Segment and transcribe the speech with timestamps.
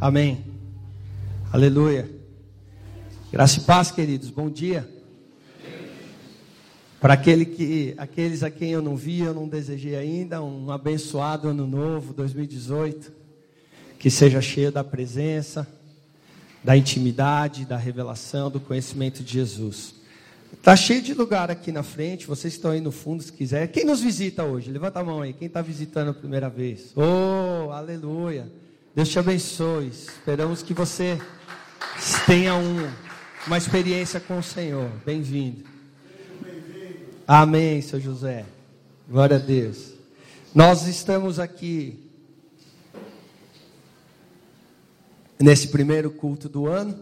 [0.00, 0.44] Amém.
[1.52, 2.08] Aleluia.
[3.32, 4.30] Graça e paz, queridos.
[4.30, 4.88] Bom dia.
[7.00, 11.48] Para aquele que, aqueles a quem eu não vi, eu não desejei ainda, um abençoado
[11.48, 13.10] ano novo, 2018.
[13.98, 15.66] Que seja cheio da presença,
[16.62, 19.96] da intimidade, da revelação, do conhecimento de Jesus.
[20.52, 23.66] Está cheio de lugar aqui na frente, vocês estão aí no fundo se quiser.
[23.66, 24.70] Quem nos visita hoje?
[24.70, 26.92] Levanta a mão aí, quem está visitando a primeira vez?
[26.94, 28.48] Oh, aleluia.
[28.98, 29.86] Deus te abençoe.
[29.86, 31.20] Esperamos que você
[32.26, 32.90] tenha um,
[33.46, 34.90] uma experiência com o Senhor.
[35.06, 35.62] Bem-vindo.
[37.24, 38.44] Amém, seu José.
[39.08, 39.92] Glória a Deus.
[40.52, 42.10] Nós estamos aqui
[45.38, 46.98] nesse primeiro culto do ano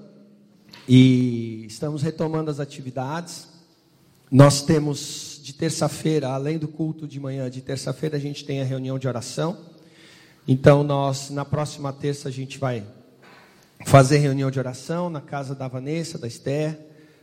[0.87, 3.49] e estamos retomando as atividades.
[4.31, 8.65] Nós temos de terça-feira, além do culto de manhã, de terça-feira a gente tem a
[8.67, 9.75] reunião de oração.
[10.49, 12.85] Então, nós, na próxima terça, a gente vai
[13.85, 16.79] fazer reunião de oração na casa da Vanessa, da Esther.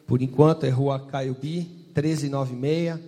[0.05, 2.99] Por enquanto, é Rua Caiubi, 1396,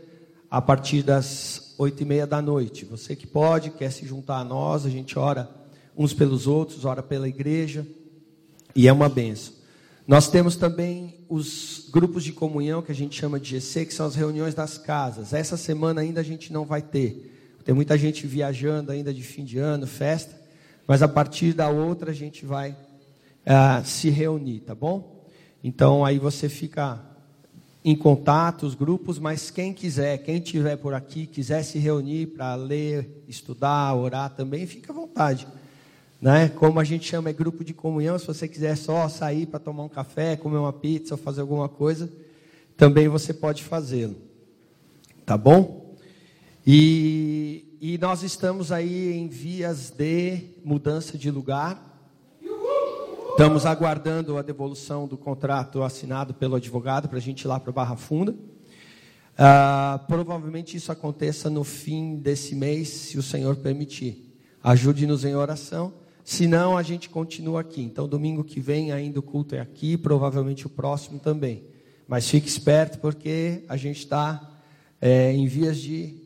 [0.49, 2.85] a partir das 8 e meia da noite.
[2.85, 5.49] Você que pode, quer se juntar a nós, a gente ora
[5.97, 7.85] uns pelos outros, ora pela igreja,
[8.73, 9.53] e é uma benção.
[10.07, 14.05] Nós temos também os grupos de comunhão que a gente chama de GC, que são
[14.05, 15.33] as reuniões das casas.
[15.33, 17.34] Essa semana ainda a gente não vai ter.
[17.65, 20.39] Tem muita gente viajando ainda de fim de ano, festa,
[20.87, 25.25] mas a partir da outra a gente vai uh, se reunir, tá bom?
[25.63, 27.01] Então aí você fica
[27.83, 32.53] em contato, os grupos, mas quem quiser, quem tiver por aqui, quiser se reunir para
[32.53, 35.47] ler, estudar, orar também, fica à vontade.
[36.21, 36.49] Né?
[36.49, 39.83] Como a gente chama é grupo de comunhão, se você quiser só sair para tomar
[39.83, 42.11] um café, comer uma pizza ou fazer alguma coisa,
[42.77, 44.15] também você pode fazê-lo.
[45.25, 45.84] Tá bom?
[46.67, 51.79] E, e nós estamos aí em vias de mudança de lugar.
[53.29, 57.71] Estamos aguardando a devolução do contrato assinado pelo advogado para a gente ir lá para
[57.71, 58.31] Barra Funda.
[58.31, 64.35] Uh, provavelmente isso aconteça no fim desse mês, se o Senhor permitir.
[64.63, 65.93] Ajude-nos em oração.
[66.23, 67.83] Se não, a gente continua aqui.
[67.83, 71.63] Então, domingo que vem ainda o culto é aqui, provavelmente o próximo também.
[72.07, 74.51] Mas fique esperto porque a gente está
[74.99, 76.24] é, em vias de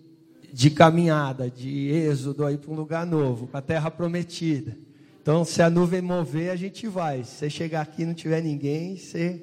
[0.51, 4.75] de caminhada, de êxodo aí para um lugar novo, para a terra prometida.
[5.21, 7.23] Então, se a nuvem mover, a gente vai.
[7.23, 9.41] Se você chegar aqui e não tiver ninguém, você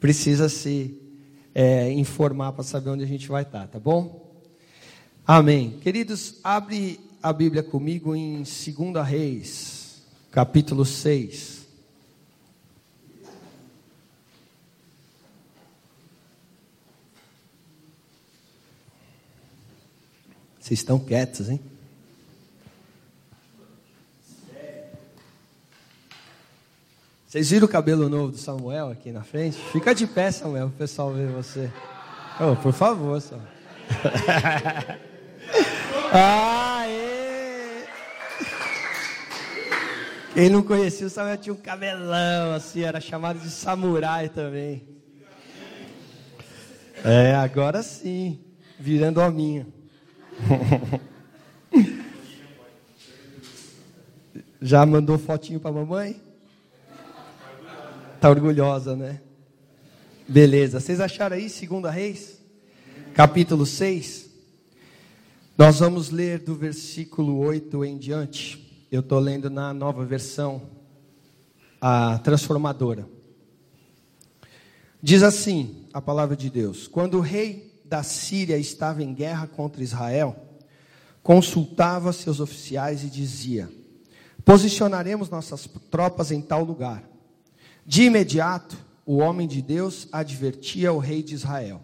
[0.00, 0.98] precisa se
[1.54, 4.32] é, informar para saber onde a gente vai estar, tá bom?
[5.26, 5.78] Amém.
[5.80, 11.61] Queridos, abre a Bíblia comigo em 2 Reis, capítulo 6.
[20.62, 21.60] Vocês estão quietos, hein?
[27.26, 29.58] Vocês viram o cabelo novo do Samuel aqui na frente?
[29.72, 31.68] Fica de pé, Samuel, o pessoal ver você.
[32.38, 33.48] Oh, por favor, Samuel.
[36.12, 37.84] Aê!
[40.32, 44.86] Quem não conhecia o Samuel tinha um cabelão assim, era chamado de samurai também.
[47.04, 48.38] É, agora sim,
[48.78, 49.81] virando hominho.
[54.60, 56.20] Já mandou fotinho para mamãe?
[58.20, 59.20] Tá orgulhosa, né?
[60.28, 60.78] Beleza.
[60.78, 62.40] Vocês acharam aí, segunda Reis?
[63.14, 64.30] Capítulo 6.
[65.58, 68.86] Nós vamos ler do versículo 8 em diante.
[68.90, 70.62] Eu estou lendo na nova versão,
[71.80, 73.08] a transformadora.
[75.02, 79.82] Diz assim a palavra de Deus: Quando o rei da Síria estava em guerra contra
[79.82, 80.34] Israel,
[81.22, 83.70] consultava seus oficiais e dizia:
[84.46, 87.04] Posicionaremos nossas tropas em tal lugar.
[87.84, 91.82] De imediato, o homem de Deus advertia o rei de Israel: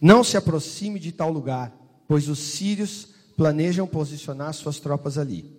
[0.00, 1.72] Não se aproxime de tal lugar,
[2.08, 5.56] pois os sírios planejam posicionar suas tropas ali.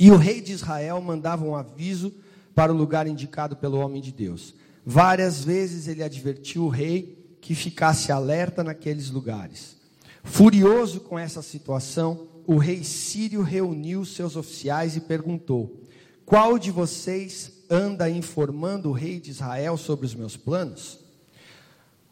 [0.00, 2.12] E o rei de Israel mandava um aviso
[2.56, 4.52] para o lugar indicado pelo homem de Deus.
[4.84, 7.15] Várias vezes ele advertiu o rei
[7.46, 9.76] que ficasse alerta naqueles lugares.
[10.24, 15.80] Furioso com essa situação, o rei sírio reuniu seus oficiais e perguntou:
[16.24, 20.98] Qual de vocês anda informando o rei de Israel sobre os meus planos?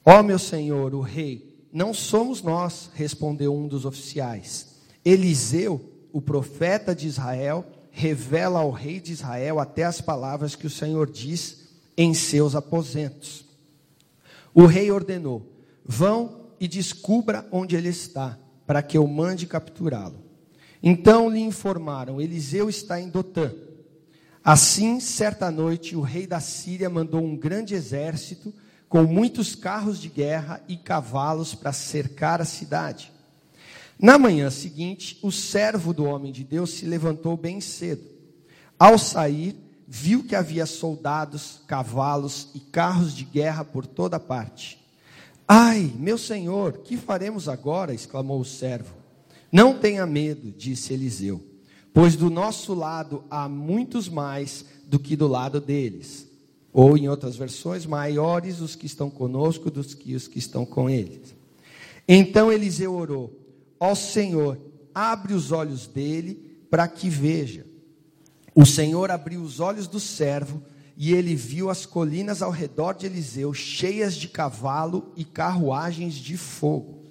[0.05, 4.69] Ó oh, meu senhor, o rei, não somos nós, respondeu um dos oficiais.
[5.05, 5.81] Eliseu,
[6.13, 11.11] o profeta de Israel, revela ao rei de Israel até as palavras que o Senhor
[11.11, 11.65] diz
[11.97, 13.44] em seus aposentos.
[14.55, 15.53] O rei ordenou:
[15.85, 20.23] Vão e descubra onde ele está, para que eu mande capturá-lo.
[20.83, 23.53] Então lhe informaram: Eliseu está em Dotã.
[24.45, 28.53] Assim, certa noite, o rei da Síria mandou um grande exército
[28.89, 33.11] com muitos carros de guerra e cavalos para cercar a cidade.
[33.99, 38.05] Na manhã seguinte, o servo do homem de Deus se levantou bem cedo.
[38.79, 39.57] Ao sair,
[39.97, 44.77] viu que havia soldados, cavalos e carros de guerra por toda parte.
[45.47, 47.95] Ai, meu senhor, que faremos agora?
[47.95, 48.93] exclamou o servo.
[49.53, 51.41] Não tenha medo, disse Eliseu,
[51.93, 56.27] pois do nosso lado há muitos mais do que do lado deles.
[56.73, 60.91] Ou, em outras versões, maiores os que estão conosco do que os que estão com
[60.91, 61.37] eles.
[62.09, 63.33] Então Eliseu orou:
[63.79, 64.59] Ó Senhor,
[64.93, 66.35] abre os olhos dele
[66.69, 67.74] para que veja.
[68.55, 70.63] O Senhor abriu os olhos do servo
[70.97, 76.37] e ele viu as colinas ao redor de Eliseu cheias de cavalo e carruagens de
[76.37, 77.03] fogo.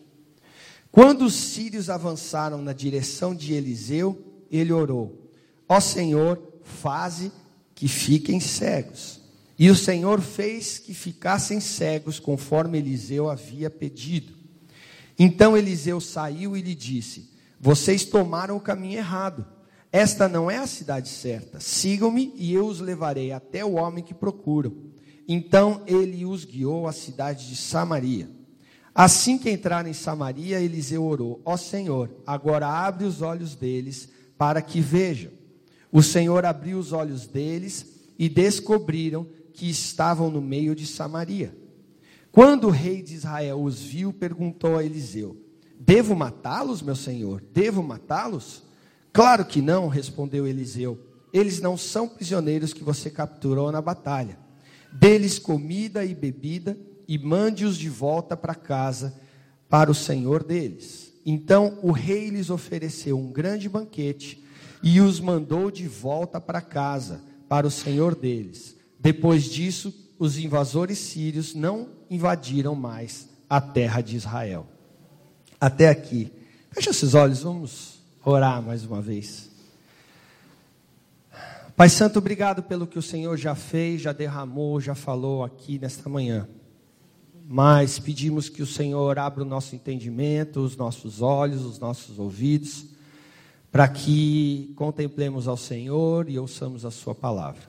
[0.89, 5.31] Quando os sírios avançaram na direção de Eliseu, ele orou:
[5.67, 7.31] Ó Senhor, faze
[7.75, 9.19] que fiquem cegos.
[9.57, 14.33] E o Senhor fez que ficassem cegos, conforme Eliseu havia pedido.
[15.17, 17.29] Então Eliseu saiu e lhe disse:
[17.59, 19.45] Vocês tomaram o caminho errado.
[19.93, 21.59] Esta não é a cidade certa.
[21.59, 24.73] Sigam-me e eu os levarei até o homem que procuram.
[25.27, 28.27] Então ele os guiou à cidade de Samaria.
[28.95, 34.63] Assim que entraram em Samaria, Eliseu orou: Ó Senhor, agora abre os olhos deles para
[34.63, 35.31] que vejam.
[35.91, 37.85] O Senhor abriu os olhos deles
[38.17, 41.55] e descobriram que estavam no meio de Samaria.
[42.31, 45.37] Quando o rei de Israel os viu, perguntou a Eliseu:
[45.79, 47.43] Devo matá-los, meu senhor?
[47.53, 48.63] Devo matá-los?
[49.13, 50.99] Claro que não, respondeu Eliseu.
[51.31, 54.39] Eles não são prisioneiros que você capturou na batalha.
[54.91, 56.75] Dê-lhes comida e bebida
[57.07, 59.13] e mande-os de volta para casa,
[59.69, 61.13] para o senhor deles.
[61.23, 64.43] Então o rei lhes ofereceu um grande banquete
[64.81, 68.75] e os mandou de volta para casa, para o senhor deles.
[68.99, 74.67] Depois disso, os invasores sírios não invadiram mais a terra de Israel.
[75.61, 76.31] Até aqui.
[76.71, 77.92] Feche esses olhos, vamos
[78.23, 79.51] orar mais uma vez.
[81.75, 86.07] Pai Santo, obrigado pelo que o Senhor já fez, já derramou, já falou aqui nesta
[86.07, 86.47] manhã.
[87.45, 92.85] Mas pedimos que o Senhor abra o nosso entendimento, os nossos olhos, os nossos ouvidos,
[93.71, 97.63] para que contemplemos ao Senhor e ouçamos a Sua palavra.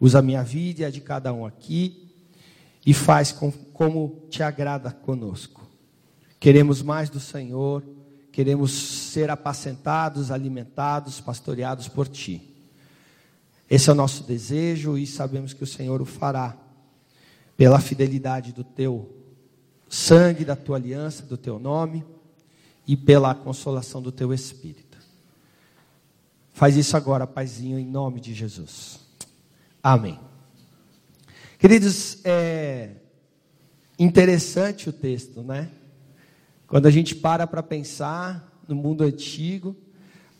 [0.00, 2.14] Usa a minha vida e a de cada um aqui
[2.86, 5.68] e faz com, como te agrada conosco.
[6.38, 7.82] Queremos mais do Senhor
[8.34, 12.42] queremos ser apacentados, alimentados, pastoreados por Ti.
[13.70, 16.56] Esse é o nosso desejo e sabemos que o Senhor o fará,
[17.56, 19.08] pela fidelidade do Teu
[19.88, 22.04] sangue, da Tua aliança, do Teu nome
[22.84, 24.98] e pela consolação do Teu Espírito.
[26.52, 28.98] Faz isso agora, Paizinho, em nome de Jesus.
[29.80, 30.18] Amém.
[31.56, 32.90] Queridos, é
[33.96, 35.70] interessante o texto, né?
[36.74, 39.76] Quando a gente para para pensar no mundo antigo,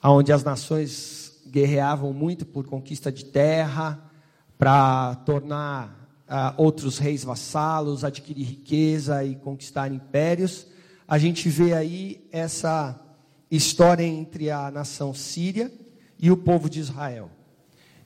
[0.03, 4.11] onde as nações guerreavam muito por conquista de terra,
[4.59, 10.67] para tornar uh, outros reis vassalos, adquirir riqueza e conquistar impérios,
[11.07, 13.01] a gente vê aí essa
[13.49, 15.73] história entre a nação síria
[16.19, 17.31] e o povo de Israel.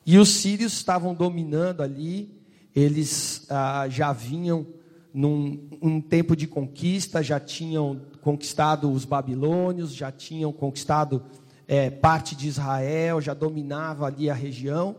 [0.05, 2.39] E os sírios estavam dominando ali,
[2.75, 4.67] eles uh, já vinham
[5.13, 11.23] num um tempo de conquista, já tinham conquistado os babilônios, já tinham conquistado
[11.67, 14.95] é, parte de Israel, já dominava ali a região.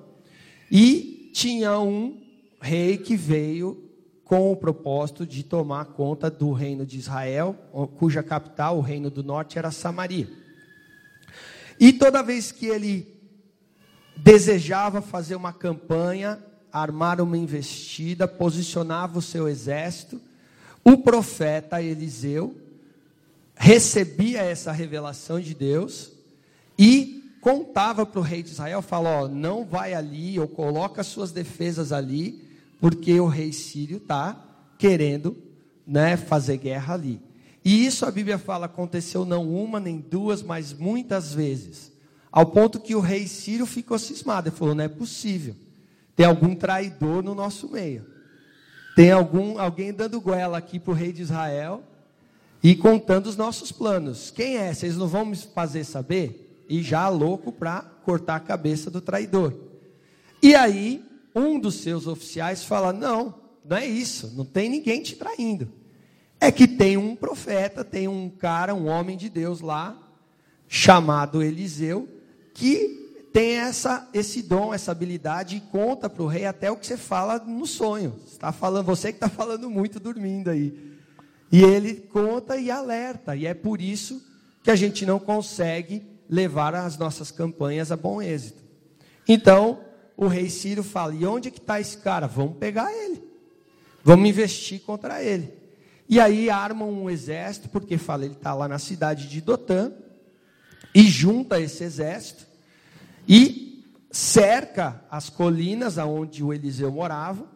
[0.71, 2.21] E tinha um
[2.61, 3.91] rei que veio
[4.25, 7.57] com o propósito de tomar conta do reino de Israel,
[7.97, 10.29] cuja capital, o reino do norte, era Samaria.
[11.81, 13.21] E toda vez que ele
[14.17, 16.39] desejava fazer uma campanha,
[16.73, 20.21] armar uma investida, posicionava o seu exército,
[20.85, 22.57] o profeta Eliseu
[23.55, 26.13] recebia essa revelação de Deus
[26.79, 31.93] e contava para o rei de Israel, falou, não vai ali, ou coloca suas defesas
[31.93, 32.43] ali,
[32.81, 34.43] porque o rei sírio está
[34.79, 35.37] querendo
[35.87, 37.21] né, fazer guerra ali.
[37.65, 41.93] E isso a Bíblia fala aconteceu não uma nem duas, mas muitas vezes.
[42.33, 44.49] Ao ponto que o rei sírio ficou cismado.
[44.49, 45.55] Ele falou: não é possível.
[46.21, 48.05] Tem algum traidor no nosso meio.
[48.95, 51.83] Tem algum, alguém dando goela aqui para o rei de Israel
[52.63, 54.31] e contando os nossos planos.
[54.31, 54.75] Quem é?
[54.75, 56.63] Vocês não vão me fazer saber?
[56.69, 59.55] E já louco para cortar a cabeça do traidor.
[60.43, 61.03] E aí,
[61.35, 65.73] um dos seus oficiais fala: Não, não é isso, não tem ninguém te traindo.
[66.39, 69.97] É que tem um profeta, tem um cara, um homem de Deus lá,
[70.69, 72.07] chamado Eliseu,
[72.53, 73.00] que
[73.33, 76.97] tem essa, esse dom, essa habilidade e conta para o rei até o que você
[76.97, 78.19] fala no sonho.
[78.27, 80.97] Está falando, você que está falando muito dormindo aí.
[81.53, 83.37] E ele conta e alerta.
[83.37, 84.23] E é por isso
[84.63, 88.63] que a gente não consegue levar as nossas campanhas a bom êxito.
[89.29, 89.81] Então,
[90.17, 92.27] o rei Ciro fala: e onde que está esse cara?
[92.27, 93.23] Vamos pegar ele.
[94.03, 95.53] Vamos investir contra ele.
[96.09, 99.93] E aí armam um exército, porque fala, ele está lá na cidade de Dotã,
[100.93, 102.50] e junta esse exército
[103.33, 107.47] e cerca as colinas aonde o Eliseu morava.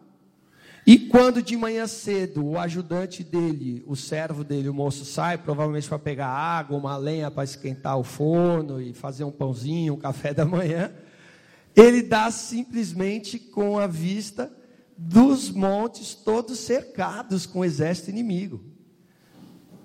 [0.87, 5.89] E quando de manhã cedo o ajudante dele, o servo dele, o moço sai, provavelmente
[5.89, 10.33] para pegar água, uma lenha para esquentar o forno e fazer um pãozinho, um café
[10.33, 10.93] da manhã,
[11.75, 14.49] ele dá simplesmente com a vista
[14.97, 18.63] dos montes todos cercados com o exército inimigo.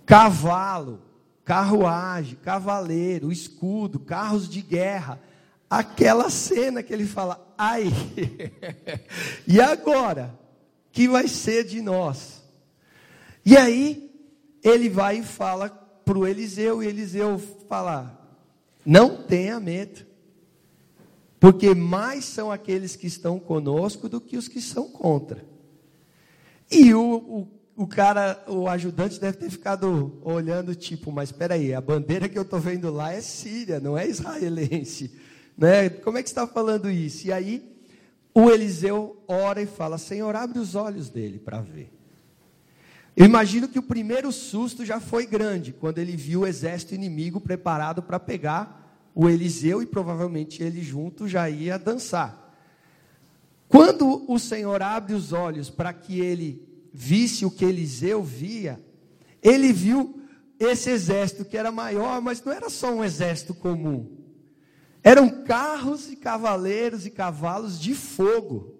[0.06, 1.02] Cavalo,
[1.44, 5.20] carruagem, cavaleiro, escudo, carros de guerra.
[5.70, 7.84] Aquela cena que ele fala, ai,
[9.46, 10.40] e agora?
[10.92, 12.42] que vai ser de nós?
[13.44, 14.10] E aí,
[14.62, 18.18] ele vai e fala para o Eliseu, e Eliseu fala:
[18.84, 20.04] Não tenha medo,
[21.38, 25.44] porque mais são aqueles que estão conosco do que os que são contra.
[26.70, 31.72] E o, o, o cara, o ajudante deve ter ficado olhando, tipo, mas espera aí,
[31.74, 35.10] a bandeira que eu estou vendo lá é síria, não é israelense.
[35.60, 35.90] Né?
[35.90, 37.26] Como é que está falando isso?
[37.26, 37.62] E aí
[38.34, 41.92] o Eliseu ora e fala: Senhor, abre os olhos dele para ver.
[43.14, 47.38] Eu imagino que o primeiro susto já foi grande, quando ele viu o exército inimigo
[47.38, 52.56] preparado para pegar o Eliseu e provavelmente ele junto já ia dançar.
[53.68, 58.80] Quando o Senhor abre os olhos para que ele visse o que Eliseu via,
[59.42, 60.22] ele viu
[60.58, 64.19] esse exército que era maior, mas não era só um exército comum.
[65.02, 68.74] Eram carros e cavaleiros e cavalos de fogo.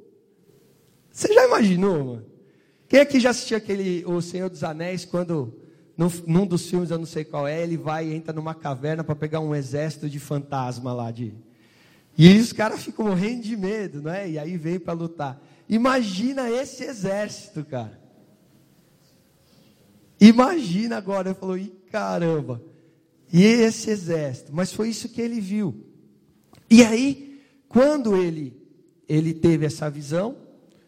[1.11, 2.27] Você já imaginou, mano?
[2.89, 5.61] Quem aqui já assistiu aquele O Senhor dos Anéis, quando
[5.97, 9.05] num, num dos filmes, eu não sei qual é, ele vai e entra numa caverna
[9.05, 11.35] para pegar um exército de fantasma lá de.
[12.17, 14.31] E os caras ficam morrendo de medo, não é?
[14.31, 15.41] E aí vem para lutar.
[15.69, 18.01] Imagina esse exército, cara.
[20.21, 22.63] Imagina agora, ele falou, e caramba.
[23.33, 25.90] E esse exército, mas foi isso que ele viu.
[26.71, 28.57] E aí, quando ele,
[29.09, 30.37] ele teve essa visão,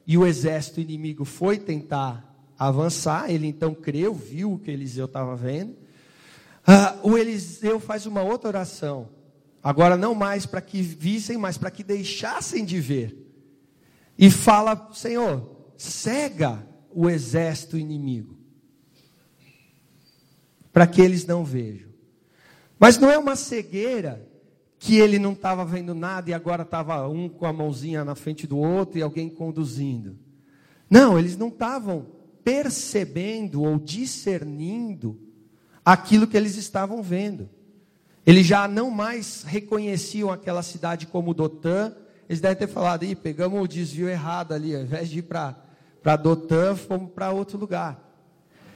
[0.07, 5.35] e o exército inimigo foi tentar avançar, ele então creu, viu o que Eliseu estava
[5.35, 5.77] vendo.
[6.65, 9.09] Ah, o Eliseu faz uma outra oração,
[9.63, 13.17] agora não mais para que vissem, mas para que deixassem de ver.
[14.17, 18.37] E fala: Senhor, cega o exército inimigo,
[20.73, 21.91] para que eles não vejam.
[22.79, 24.29] Mas não é uma cegueira
[24.83, 28.49] que ele não estava vendo nada e agora estava um com a mãozinha na frente
[28.49, 30.19] do outro e alguém conduzindo.
[30.91, 32.05] Não, eles não estavam
[32.43, 35.17] percebendo ou discernindo
[35.85, 37.49] aquilo que eles estavam vendo.
[38.27, 41.95] Eles já não mais reconheciam aquela cidade como Dotã.
[42.29, 46.17] Eles devem ter falado, Ih, pegamos o desvio errado ali, ao invés de ir para
[46.17, 48.13] Dotã, fomos para outro lugar.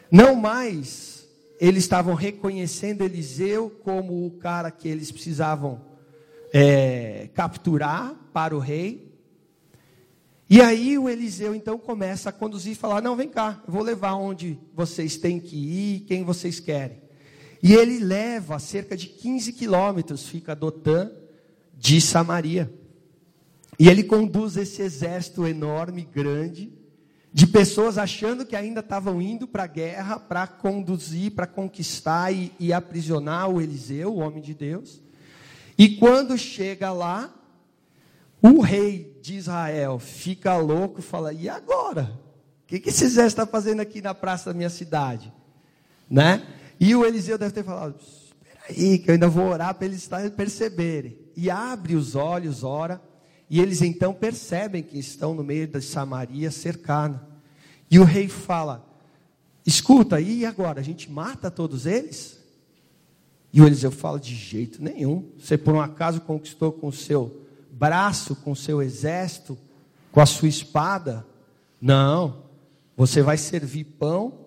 [0.09, 1.27] Não mais
[1.59, 5.86] eles estavam reconhecendo Eliseu como o cara que eles precisavam
[6.59, 9.15] é, capturar para o rei.
[10.49, 13.83] E aí o Eliseu então começa a conduzir e falar: Não, vem cá, eu vou
[13.83, 17.03] levar onde vocês têm que ir, quem vocês querem.
[17.63, 21.11] E ele leva cerca de 15 quilômetros, fica Dotã,
[21.77, 22.73] de Samaria.
[23.79, 26.73] E ele conduz esse exército enorme, grande,
[27.35, 32.51] de pessoas achando que ainda estavam indo para a guerra para conduzir, para conquistar e,
[32.59, 35.05] e aprisionar o Eliseu, o homem de Deus.
[35.79, 37.33] E quando chega lá,
[38.41, 42.19] o rei de Israel fica louco e fala: E agora?
[42.65, 45.33] O que, que esse Zé está fazendo aqui na praça da minha cidade?
[46.11, 46.47] Né?
[46.81, 50.09] E o Eliseu deve ter falado: Espera aí, que eu ainda vou orar para eles
[50.37, 51.19] perceberem.
[51.37, 53.01] E abre os olhos, ora,
[53.49, 57.21] e eles então percebem que estão no meio da Samaria cercada.
[57.91, 58.85] E o rei fala:
[59.65, 60.81] Escuta, e agora?
[60.81, 62.39] A gente mata todos eles?
[63.57, 65.33] E o Eliseu fala: de jeito nenhum.
[65.39, 69.57] Você por um acaso conquistou com o seu braço, com o seu exército,
[70.13, 71.27] com a sua espada?
[71.81, 72.45] Não.
[72.99, 74.41] Você vai servir pão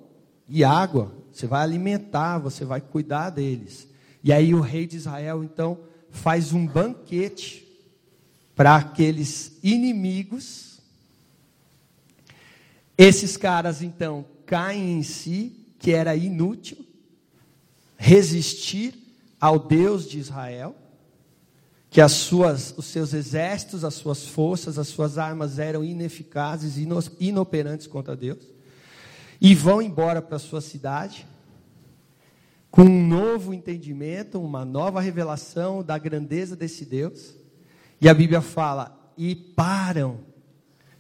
[0.48, 1.12] e água.
[1.34, 3.88] Você vai alimentar, você vai cuidar deles.
[4.24, 5.80] E aí o rei de Israel então
[6.12, 7.68] faz um banquete
[8.56, 10.82] para aqueles inimigos.
[12.96, 16.86] Esses caras então caem em si, que era inútil
[18.00, 18.99] resistir
[19.40, 20.76] ao Deus de Israel.
[21.92, 26.76] que as suas, os seus exércitos, as suas forças, as suas armas eram ineficazes,
[27.20, 28.44] inoperantes contra Deus,
[29.42, 31.26] e vão embora para a sua cidade
[32.72, 37.36] com um novo entendimento, uma nova revelação da grandeza desse Deus.
[38.00, 40.20] E a Bíblia fala: e param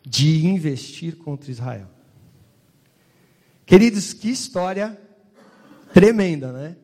[0.03, 1.87] de investir contra Israel.
[3.65, 4.99] Queridos, que história
[5.93, 6.75] tremenda, né?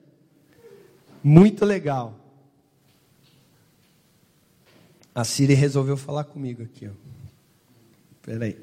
[1.27, 2.19] Muito legal.
[5.15, 6.91] A Siri resolveu falar comigo aqui, ó.
[8.21, 8.55] Peraí.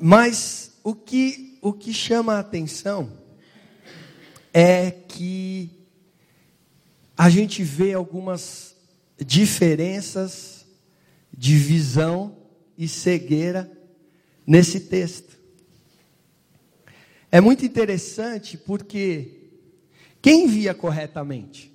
[0.00, 3.18] Mas o que, o que chama a atenção
[4.54, 5.72] é que
[7.18, 8.76] a gente vê algumas
[9.18, 10.64] diferenças
[11.36, 12.36] de visão
[12.78, 13.68] e cegueira
[14.46, 15.36] nesse texto.
[17.28, 19.41] É muito interessante porque
[20.22, 21.72] quem via corretamente?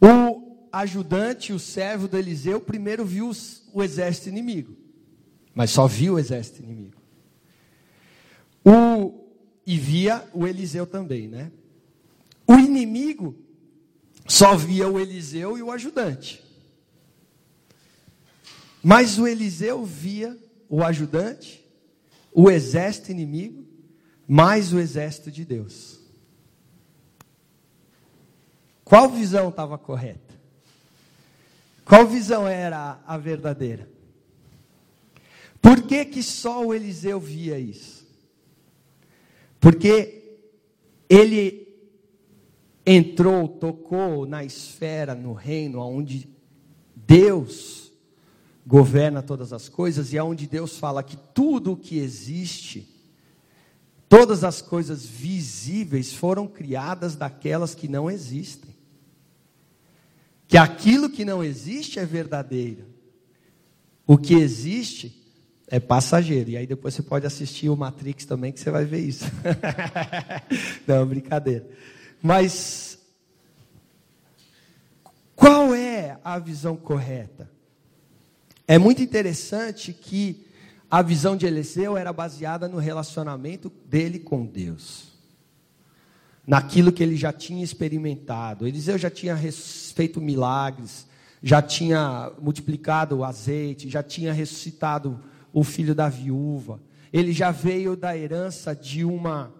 [0.00, 3.30] O ajudante, o servo do Eliseu, primeiro viu
[3.72, 4.74] o exército inimigo,
[5.54, 6.96] mas só viu o exército inimigo.
[8.64, 9.20] O
[9.66, 11.52] e via o Eliseu também, né?
[12.46, 13.36] O inimigo
[14.26, 16.42] só via o Eliseu e o ajudante.
[18.82, 20.36] Mas o Eliseu via
[20.68, 21.64] o ajudante,
[22.32, 23.64] o exército inimigo,
[24.26, 26.01] mais o exército de Deus.
[28.92, 30.38] Qual visão estava correta?
[31.82, 33.88] Qual visão era a verdadeira?
[35.62, 38.06] Por que, que só o Eliseu via isso?
[39.58, 40.36] Porque
[41.08, 41.74] ele
[42.84, 46.28] entrou, tocou na esfera, no reino, onde
[46.94, 47.90] Deus
[48.66, 52.86] governa todas as coisas e aonde Deus fala que tudo o que existe,
[54.06, 58.71] todas as coisas visíveis foram criadas daquelas que não existem.
[60.52, 62.84] Que aquilo que não existe é verdadeiro.
[64.06, 65.18] O que existe
[65.66, 66.50] é passageiro.
[66.50, 69.24] E aí depois você pode assistir o Matrix também, que você vai ver isso.
[70.86, 71.66] Não, brincadeira.
[72.20, 72.98] Mas
[75.34, 77.50] qual é a visão correta?
[78.68, 80.46] É muito interessante que
[80.90, 85.11] a visão de Eliseu era baseada no relacionamento dele com Deus.
[86.46, 88.66] Naquilo que ele já tinha experimentado.
[88.66, 91.06] Eliseu já tinha feito milagres,
[91.42, 95.20] já tinha multiplicado o azeite, já tinha ressuscitado
[95.52, 96.80] o filho da viúva.
[97.12, 99.52] Ele já veio da herança de uma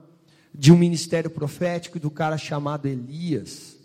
[0.54, 3.76] de um ministério profético do cara chamado Elias.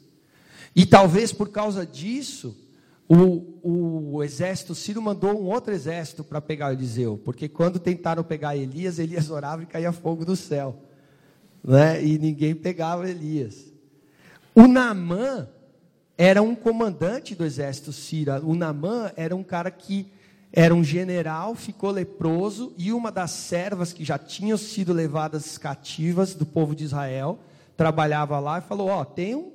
[0.75, 2.55] E talvez por causa disso,
[3.07, 8.57] o, o exército Ciro mandou um outro exército para pegar Eliseu, porque quando tentaram pegar
[8.57, 10.83] Elias, Elias orava e caía fogo do céu,
[11.67, 12.01] né?
[12.03, 13.65] E ninguém pegava Elias.
[14.55, 15.49] O Naamã
[16.17, 18.33] era um comandante do exército Sírio.
[18.47, 20.09] O Naamã era um cara que
[20.51, 26.33] era um general, ficou leproso, e uma das servas que já tinham sido levadas cativas
[26.33, 27.37] do povo de Israel,
[27.75, 29.51] trabalhava lá e falou: Ó, oh, tem, um,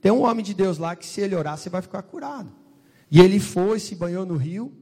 [0.00, 2.50] tem um homem de Deus lá que se ele orar, você vai ficar curado.
[3.10, 4.72] E ele foi, se banhou no rio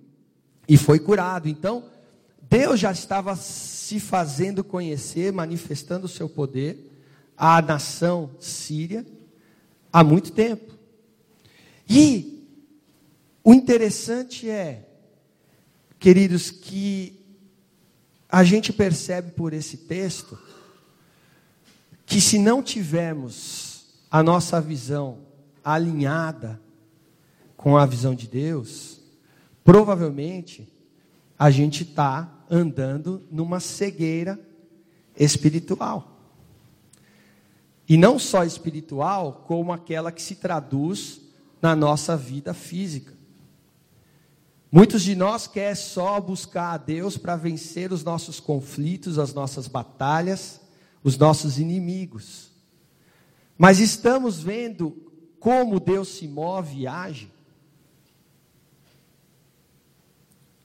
[0.69, 1.49] e foi curado.
[1.49, 1.85] Então,
[2.49, 6.93] Deus já estava se fazendo conhecer, manifestando o seu poder
[7.37, 9.07] à nação síria
[9.93, 10.75] há muito tempo.
[11.89, 12.47] E
[13.45, 14.89] o interessante é
[15.99, 17.19] Queridos, que
[18.29, 20.39] a gente percebe por esse texto
[22.07, 25.19] que se não tivermos a nossa visão
[25.65, 26.61] alinhada
[27.57, 29.01] com a visão de Deus,
[29.65, 30.73] provavelmente
[31.37, 34.39] a gente está andando numa cegueira
[35.17, 36.17] espiritual.
[37.89, 41.21] E não só espiritual, como aquela que se traduz
[41.61, 43.15] na nossa vida física.
[44.71, 49.67] Muitos de nós quer só buscar a Deus para vencer os nossos conflitos, as nossas
[49.67, 50.61] batalhas,
[51.03, 52.51] os nossos inimigos.
[53.57, 57.33] Mas estamos vendo como Deus se move e age?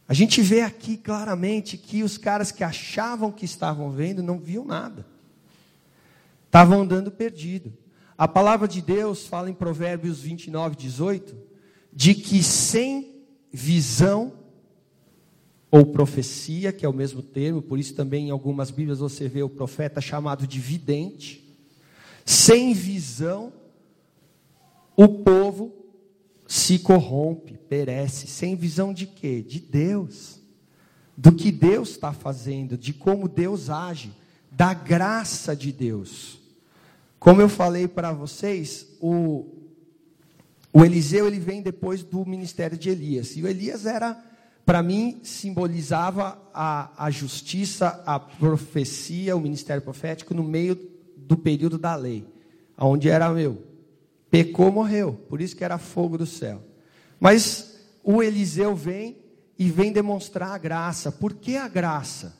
[0.07, 4.65] A gente vê aqui claramente que os caras que achavam que estavam vendo não viam
[4.65, 5.05] nada.
[6.45, 7.73] Estavam andando perdido.
[8.17, 11.35] A palavra de Deus fala em Provérbios 29, 18,
[11.91, 14.33] de que sem visão
[15.71, 19.41] ou profecia, que é o mesmo termo, por isso também em algumas Bíblias você vê
[19.41, 21.43] o profeta chamado de vidente.
[22.23, 23.51] Sem visão,
[24.95, 25.82] o povo
[26.63, 28.27] se corrompe, perece.
[28.27, 29.41] Sem visão de quê?
[29.41, 30.39] De Deus.
[31.15, 34.11] Do que Deus está fazendo, de como Deus age,
[34.51, 36.39] da graça de Deus.
[37.19, 39.45] Como eu falei para vocês, o
[40.71, 43.37] O Eliseu ele vem depois do ministério de Elias.
[43.37, 44.17] E o Elias era,
[44.65, 50.75] para mim, simbolizava a, a justiça, a profecia, o ministério profético no meio
[51.15, 52.25] do período da lei,
[52.75, 53.72] onde era meu.
[54.33, 55.13] Pecou, morreu.
[55.29, 56.63] Por isso que era fogo do céu.
[57.19, 59.15] Mas o Eliseu vem
[59.59, 61.11] e vem demonstrar a graça.
[61.11, 62.35] Por que a graça?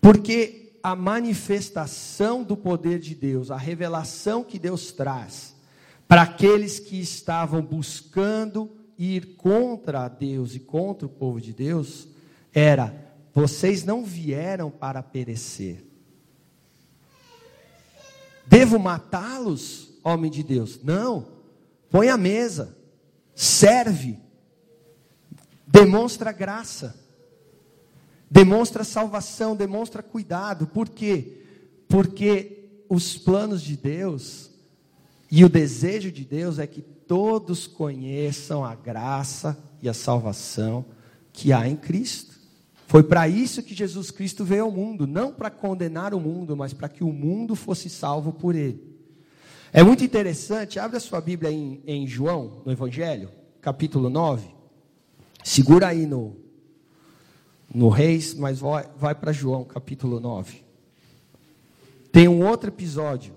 [0.00, 5.54] Porque a manifestação do poder de Deus, a revelação que Deus traz
[6.08, 12.08] para aqueles que estavam buscando ir contra Deus e contra o povo de Deus,
[12.50, 12.94] era:
[13.34, 15.84] vocês não vieram para perecer.
[18.46, 20.80] Devo matá-los, homem de Deus?
[20.82, 21.26] Não.
[21.90, 22.76] Põe a mesa,
[23.34, 24.18] serve,
[25.66, 26.94] demonstra graça,
[28.30, 30.66] demonstra salvação, demonstra cuidado.
[30.66, 31.42] Por quê?
[31.88, 34.50] Porque os planos de Deus
[35.30, 40.84] e o desejo de Deus é que todos conheçam a graça e a salvação
[41.32, 42.38] que há em Cristo.
[42.86, 46.72] Foi para isso que Jesus Cristo veio ao mundo, não para condenar o mundo, mas
[46.72, 48.97] para que o mundo fosse salvo por ele.
[49.72, 54.48] É muito interessante, abre a sua Bíblia em, em João, no Evangelho, capítulo 9.
[55.44, 56.36] Segura aí no,
[57.72, 60.64] no Reis, mas vai, vai para João, capítulo 9.
[62.10, 63.34] Tem um outro episódio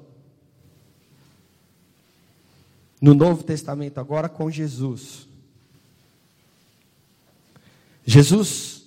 [3.02, 5.28] no Novo Testamento agora com Jesus.
[8.06, 8.86] Jesus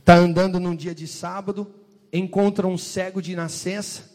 [0.00, 1.72] está andando num dia de sábado,
[2.12, 4.10] encontra um cego de nascença,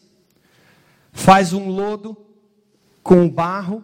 [1.13, 2.25] faz um lodo
[3.05, 3.83] com barro,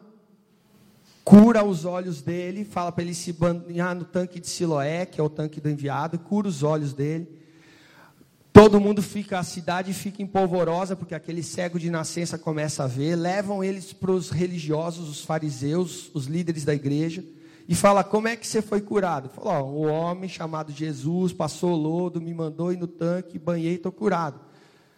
[1.23, 5.23] cura os olhos dele, fala para ele se banhar no tanque de Siloé, que é
[5.23, 7.29] o tanque do enviado, cura os olhos dele.
[8.51, 13.15] Todo mundo fica, a cidade fica empolvorosa, porque aquele cego de nascença começa a ver.
[13.15, 17.23] Levam eles para os religiosos, os fariseus, os líderes da igreja,
[17.69, 19.29] e fala: Como é que você foi curado?
[19.38, 23.91] Oh, Um homem chamado Jesus passou lodo, me mandou ir no tanque, banhei e estou
[23.91, 24.39] curado.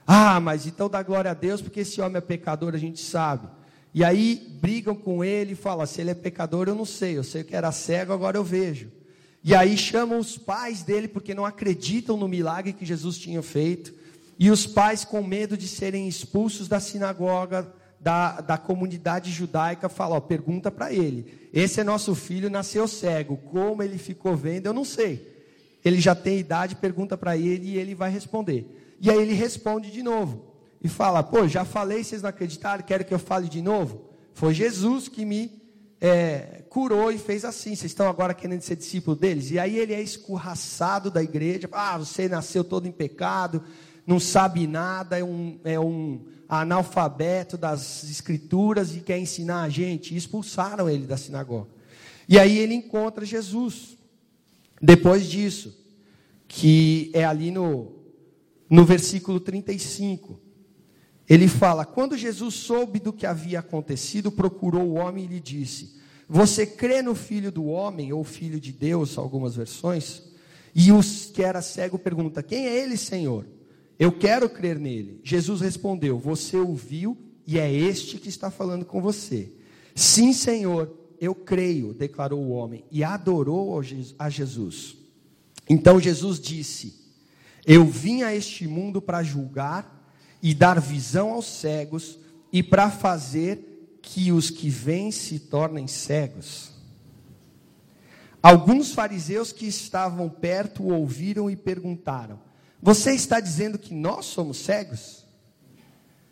[0.07, 3.49] Ah, mas então dá glória a Deus, porque esse homem é pecador, a gente sabe.
[3.93, 7.23] E aí brigam com ele e falam: Se ele é pecador, eu não sei, eu
[7.23, 8.89] sei que era cego, agora eu vejo.
[9.43, 13.93] E aí chamam os pais dele porque não acreditam no milagre que Jesus tinha feito.
[14.39, 20.17] E os pais, com medo de serem expulsos da sinagoga, da, da comunidade judaica, falam:
[20.17, 21.49] ó, pergunta para ele.
[21.53, 23.38] Esse é nosso filho, nasceu cego.
[23.38, 25.32] Como ele ficou vendo, eu não sei.
[25.86, 28.95] Ele já tem idade, pergunta para ele e ele vai responder.
[28.99, 30.52] E aí ele responde de novo.
[30.84, 34.10] E fala: pô, já falei, vocês não acreditaram, querem que eu fale de novo?
[34.34, 35.62] Foi Jesus que me
[36.02, 37.76] é, curou e fez assim.
[37.76, 39.52] Vocês estão agora querendo ser discípulo deles?
[39.52, 41.69] E aí ele é escorraçado da igreja.
[41.72, 43.63] Ah, você nasceu todo em pecado,
[44.06, 50.13] não sabe nada, é um, é um analfabeto das escrituras e quer ensinar a gente.
[50.13, 51.69] E expulsaram ele da sinagoga.
[52.28, 53.98] E aí ele encontra Jesus.
[54.82, 55.74] Depois disso,
[56.46, 57.93] que é ali no,
[58.69, 60.42] no versículo 35.
[61.29, 65.95] Ele fala: Quando Jesus soube do que havia acontecido, procurou o homem e lhe disse:
[66.27, 70.23] Você crê no filho do homem, ou filho de Deus, algumas versões?
[70.75, 73.45] E os que era cego pergunta: Quem é ele, Senhor?
[73.97, 75.19] Eu quero crer nele.
[75.23, 79.51] Jesus respondeu: Você ouviu e é este que está falando com você.
[79.95, 83.79] Sim, Senhor, eu creio, declarou o homem e adorou
[84.19, 84.97] a Jesus.
[85.69, 86.95] Então Jesus disse:
[87.65, 90.02] Eu vim a este mundo para julgar
[90.43, 92.19] e dar visão aos cegos,
[92.51, 96.73] e para fazer que os que vêm se tornem cegos.
[98.41, 102.38] Alguns fariseus que estavam perto ouviram e perguntaram:
[102.82, 105.25] Você está dizendo que nós somos cegos?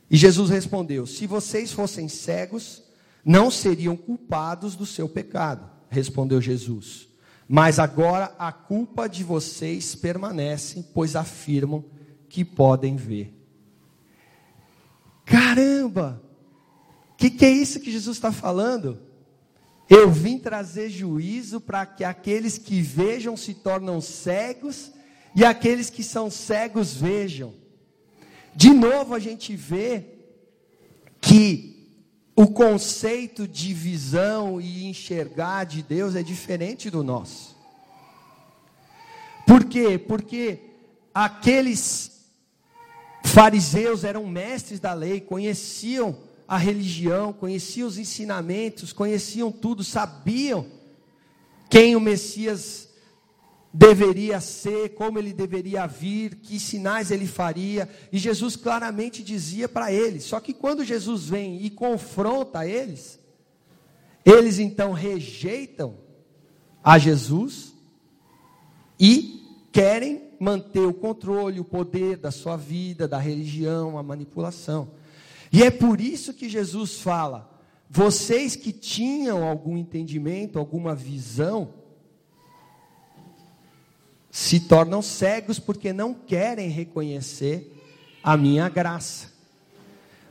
[0.10, 2.84] E Jesus respondeu: Se vocês fossem cegos,
[3.24, 5.70] não seriam culpados do seu pecado.
[5.90, 7.08] Respondeu Jesus.
[7.48, 11.86] Mas agora a culpa de vocês permanece, pois afirmam
[12.28, 13.41] que podem ver.
[15.52, 16.24] Caramba!
[17.12, 19.00] O que, que é isso que Jesus está falando?
[19.90, 24.92] Eu vim trazer juízo para que aqueles que vejam se tornam cegos
[25.36, 27.54] e aqueles que são cegos vejam.
[28.56, 30.06] De novo a gente vê
[31.20, 32.00] que
[32.34, 37.58] o conceito de visão e enxergar de Deus é diferente do nosso.
[39.46, 39.98] Por quê?
[39.98, 40.62] Porque
[41.14, 42.11] aqueles
[43.24, 50.66] Fariseus eram mestres da lei, conheciam a religião, conheciam os ensinamentos, conheciam tudo, sabiam
[51.70, 52.90] quem o Messias
[53.74, 59.94] deveria ser, como ele deveria vir, que sinais ele faria, e Jesus claramente dizia para
[59.94, 60.26] eles.
[60.26, 63.18] Só que quando Jesus vem e confronta eles,
[64.26, 65.96] Eles então rejeitam
[66.84, 67.74] a Jesus
[69.00, 74.90] e querem manter o controle, o poder da sua vida, da religião, a manipulação.
[75.54, 77.48] E é por isso que Jesus fala:
[77.88, 81.76] vocês que tinham algum entendimento, alguma visão,
[84.32, 87.72] se tornam cegos porque não querem reconhecer
[88.24, 89.32] a minha graça.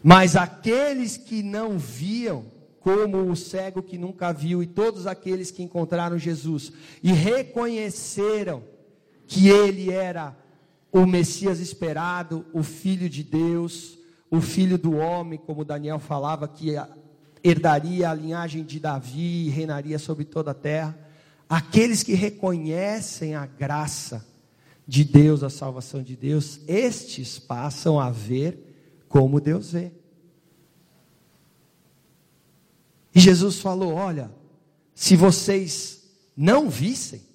[0.02, 2.46] Mas aqueles que não viam,
[2.80, 8.64] como o cego que nunca viu, e todos aqueles que encontraram Jesus e reconheceram
[9.30, 10.36] que ele era
[10.90, 13.96] o Messias esperado, o Filho de Deus,
[14.28, 16.72] o Filho do homem, como Daniel falava, que
[17.40, 20.98] herdaria a linhagem de Davi e reinaria sobre toda a terra.
[21.48, 24.26] Aqueles que reconhecem a graça
[24.84, 29.92] de Deus, a salvação de Deus, estes passam a ver como Deus vê.
[33.14, 34.28] E Jesus falou: Olha,
[34.92, 36.02] se vocês
[36.36, 37.29] não vissem,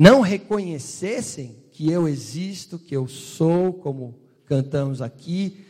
[0.00, 5.62] não reconhecessem que eu existo, que eu sou, como cantamos aqui,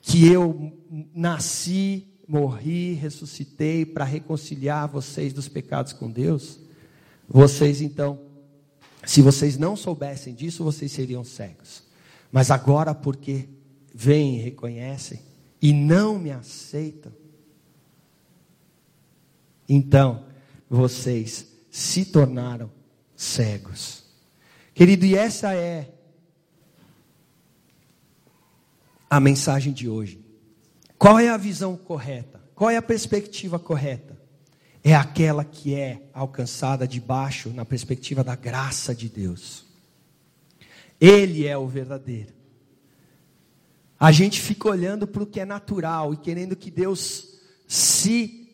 [0.00, 0.72] que eu
[1.14, 6.58] nasci, morri, ressuscitei para reconciliar vocês dos pecados com Deus,
[7.28, 8.18] vocês então,
[9.04, 11.82] se vocês não soubessem disso, vocês seriam cegos.
[12.32, 13.46] Mas agora, porque
[13.94, 15.20] vêm e reconhecem
[15.60, 17.12] e não me aceitam,
[19.68, 20.24] então
[20.66, 22.79] vocês se tornaram
[23.20, 24.02] cegos.
[24.72, 25.92] Querido, e essa é
[29.10, 30.24] a mensagem de hoje.
[30.96, 32.40] Qual é a visão correta?
[32.54, 34.18] Qual é a perspectiva correta?
[34.82, 39.66] É aquela que é alcançada de baixo na perspectiva da graça de Deus.
[40.98, 42.32] Ele é o verdadeiro.
[43.98, 48.50] A gente fica olhando para o que é natural e querendo que Deus se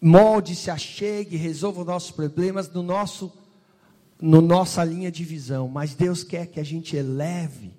[0.00, 3.32] molde, se achegue, resolva os nossos problemas no nosso,
[4.20, 5.68] no nossa linha de visão.
[5.68, 7.74] Mas Deus quer que a gente eleve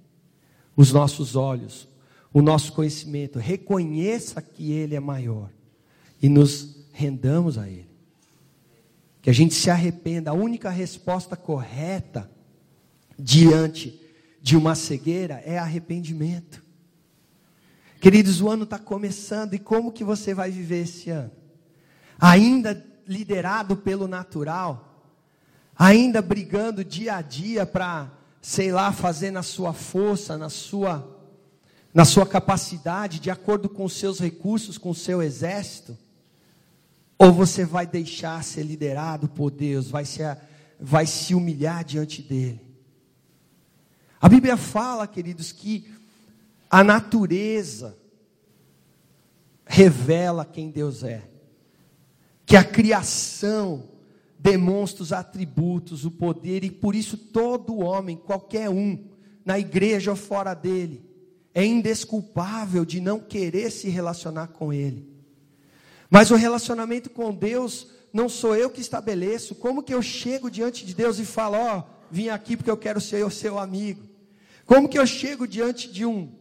[0.76, 1.88] os nossos olhos,
[2.34, 5.50] o nosso conhecimento, reconheça que Ele é maior
[6.22, 7.90] e nos rendamos a Ele.
[9.22, 10.32] Que a gente se arrependa.
[10.32, 12.30] A única resposta correta
[13.18, 14.00] diante
[14.42, 16.64] de uma cegueira é arrependimento.
[18.00, 21.32] Queridos, o ano está começando e como que você vai viver esse ano?
[22.20, 24.89] ainda liderado pelo natural,
[25.80, 28.12] ainda brigando dia a dia para,
[28.42, 31.16] sei lá, fazer na sua força, na sua
[31.92, 35.98] na sua capacidade, de acordo com os seus recursos, com o seu exército?
[37.18, 40.22] Ou você vai deixar ser liderado por Deus, vai se,
[40.80, 42.62] vai se humilhar diante dele?
[44.22, 45.92] A Bíblia fala, queridos, que
[46.70, 47.98] a natureza
[49.66, 51.30] revela quem Deus é
[52.50, 53.84] que a criação
[54.40, 59.06] demonstra os atributos, o poder, e por isso todo homem, qualquer um,
[59.44, 61.04] na igreja ou fora dele,
[61.54, 65.10] é indesculpável de não querer se relacionar com ele.
[66.10, 69.54] Mas o relacionamento com Deus não sou eu que estabeleço.
[69.54, 72.78] Como que eu chego diante de Deus e falo, ó, oh, vim aqui porque eu
[72.78, 74.02] quero ser o seu amigo?
[74.66, 76.32] Como que eu chego diante de um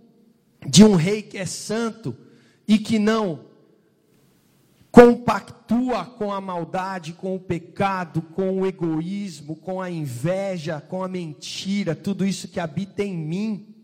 [0.67, 2.17] de um rei que é santo
[2.67, 3.48] e que não
[4.99, 11.09] compactua com a maldade, com o pecado, com o egoísmo, com a inveja, com a
[11.09, 13.77] mentira, tudo isso que habita em mim.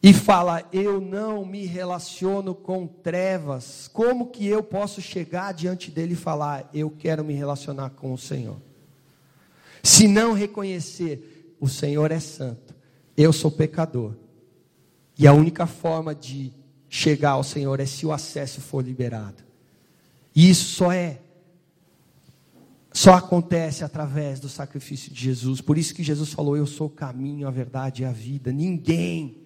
[0.00, 3.90] E fala: Eu não me relaciono com trevas.
[3.92, 8.18] Como que eu posso chegar diante dele e falar: Eu quero me relacionar com o
[8.18, 8.58] Senhor?
[9.82, 12.76] Se não reconhecer, o Senhor é santo,
[13.16, 14.14] eu sou pecador.
[15.18, 16.59] E a única forma de
[16.90, 19.42] chegar ao Senhor é se o acesso for liberado.
[20.34, 21.20] E isso só é
[22.92, 25.60] só acontece através do sacrifício de Jesus.
[25.60, 28.52] Por isso que Jesus falou: Eu sou o caminho, a verdade e a vida.
[28.52, 29.38] Ninguém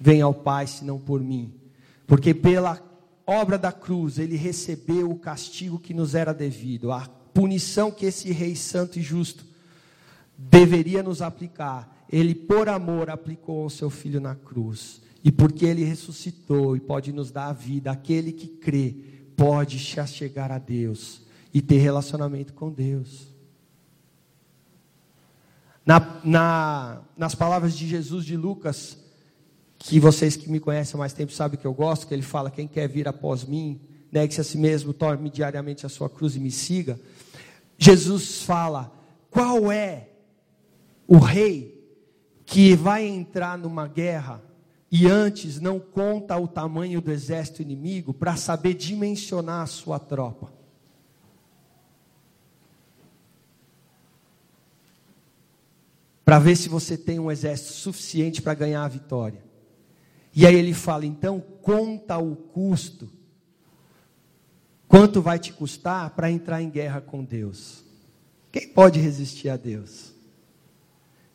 [0.00, 1.52] vem ao Pai senão por mim.
[2.06, 2.80] Porque pela
[3.26, 8.32] obra da cruz ele recebeu o castigo que nos era devido, a punição que esse
[8.32, 9.44] rei santo e justo
[10.38, 12.06] deveria nos aplicar.
[12.10, 15.02] Ele por amor aplicou ao seu filho na cruz.
[15.24, 18.96] E porque ele ressuscitou e pode nos dar a vida, aquele que crê
[19.36, 23.34] pode chegar a Deus e ter relacionamento com Deus.
[25.84, 28.98] Na, na, nas palavras de Jesus de Lucas,
[29.78, 32.50] que vocês que me conhecem há mais tempo sabem que eu gosto, que ele fala:
[32.50, 36.40] quem quer vir após mim, negue-se a si mesmo, torne diariamente a sua cruz e
[36.40, 36.98] me siga.
[37.78, 38.92] Jesus fala:
[39.30, 40.08] qual é
[41.06, 41.76] o rei
[42.44, 44.42] que vai entrar numa guerra
[44.90, 50.52] e antes não conta o tamanho do exército inimigo para saber dimensionar a sua tropa.
[56.24, 59.44] Para ver se você tem um exército suficiente para ganhar a vitória.
[60.34, 63.10] E aí ele fala: então, conta o custo.
[64.88, 67.84] Quanto vai te custar para entrar em guerra com Deus?
[68.52, 70.12] Quem pode resistir a Deus?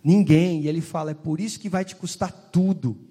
[0.04, 0.62] Ninguém.
[0.62, 3.11] E ele fala: é por isso que vai te custar tudo.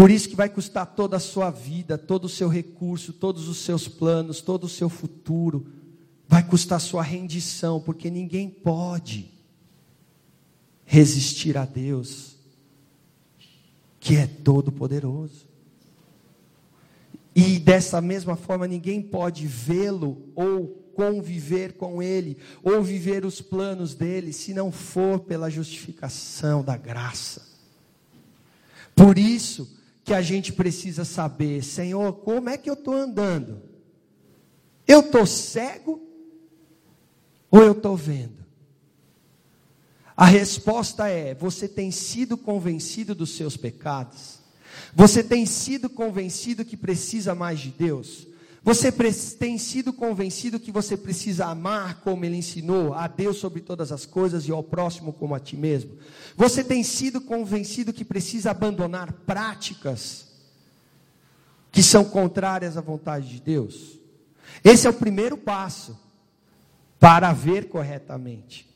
[0.00, 3.58] Por isso que vai custar toda a sua vida, todo o seu recurso, todos os
[3.58, 5.66] seus planos, todo o seu futuro.
[6.26, 9.30] Vai custar sua rendição, porque ninguém pode
[10.86, 12.38] resistir a Deus,
[14.00, 15.46] que é todo poderoso.
[17.36, 23.94] E dessa mesma forma, ninguém pode vê-lo ou conviver com ele, ou viver os planos
[23.94, 27.46] dele, se não for pela justificação da graça.
[28.96, 29.78] Por isso
[30.10, 33.62] que a gente precisa saber, Senhor, como é que eu estou andando?
[34.84, 36.02] Eu estou cego
[37.48, 38.44] ou eu estou vendo?
[40.16, 44.40] A resposta é: você tem sido convencido dos seus pecados?
[44.96, 48.26] Você tem sido convencido que precisa mais de Deus?
[48.62, 48.92] Você
[49.38, 54.04] tem sido convencido que você precisa amar como Ele ensinou, a Deus sobre todas as
[54.04, 55.96] coisas e ao próximo como a ti mesmo?
[56.36, 60.28] Você tem sido convencido que precisa abandonar práticas
[61.72, 63.98] que são contrárias à vontade de Deus?
[64.62, 65.98] Esse é o primeiro passo
[66.98, 68.68] para ver corretamente.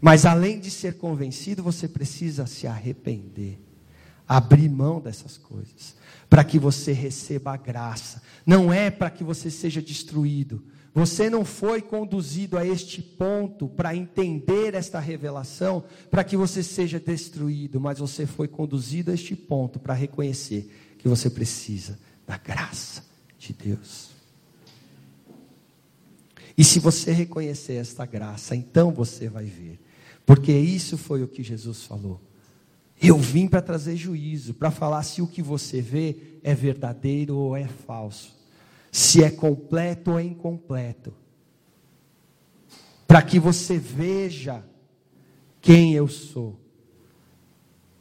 [0.00, 3.60] Mas além de ser convencido, você precisa se arrepender,
[4.36, 5.94] abrir mão dessas coisas,
[6.28, 8.22] para que você receba a graça.
[8.46, 10.62] Não é para que você seja destruído.
[10.94, 17.00] Você não foi conduzido a este ponto para entender esta revelação, para que você seja
[17.00, 23.04] destruído, mas você foi conduzido a este ponto para reconhecer que você precisa da graça
[23.38, 24.10] de Deus.
[26.56, 29.80] E se você reconhecer esta graça, então você vai ver
[30.24, 32.20] porque isso foi o que Jesus falou.
[33.02, 37.56] Eu vim para trazer juízo, para falar se o que você vê é verdadeiro ou
[37.56, 38.32] é falso,
[38.92, 41.12] se é completo ou é incompleto,
[43.04, 44.64] para que você veja
[45.60, 46.60] quem eu sou.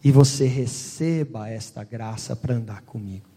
[0.03, 3.29] E você receba esta graça para andar comigo.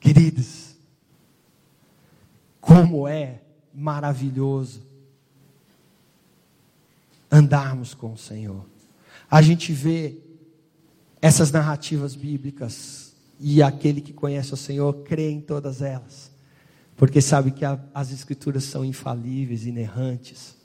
[0.00, 0.76] Queridos,
[2.60, 3.42] como é
[3.74, 4.87] maravilhoso
[7.30, 8.64] andarmos com o Senhor.
[9.30, 10.16] A gente vê
[11.20, 16.30] essas narrativas bíblicas e aquele que conhece o Senhor crê em todas elas,
[16.96, 20.56] porque sabe que a, as Escrituras são infalíveis, inerrantes,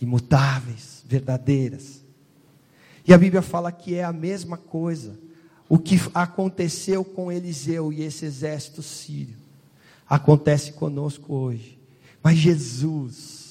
[0.00, 2.02] imutáveis, verdadeiras.
[3.06, 5.18] E a Bíblia fala que é a mesma coisa.
[5.68, 9.36] O que aconteceu com Eliseu e esse exército sírio
[10.08, 11.78] acontece conosco hoje.
[12.22, 13.43] Mas Jesus,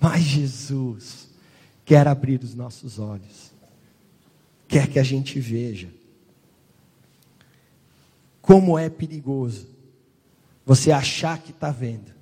[0.00, 1.28] mas Jesus
[1.84, 3.52] quer abrir os nossos olhos,
[4.66, 5.88] quer que a gente veja.
[8.40, 9.68] Como é perigoso
[10.64, 12.12] você achar que está vendo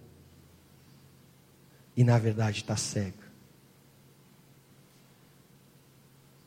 [1.96, 3.26] e na verdade está cego.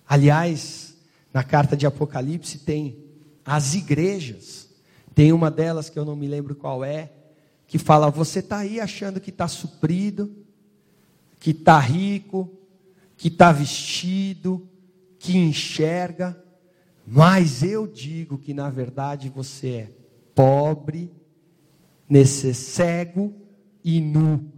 [0.07, 0.95] Aliás,
[1.33, 2.97] na carta de Apocalipse tem
[3.45, 4.69] as igrejas,
[5.13, 7.11] tem uma delas que eu não me lembro qual é,
[7.67, 10.38] que fala: você está aí achando que está suprido,
[11.39, 12.51] que está rico,
[13.15, 14.67] que está vestido,
[15.17, 16.41] que enxerga,
[17.05, 19.91] mas eu digo que na verdade você é
[20.35, 21.11] pobre,
[22.07, 23.33] nesse cego
[23.83, 24.51] e nu.